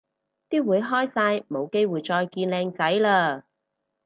[0.49, 3.43] 啲會開晒冇機會再見靚仔嘞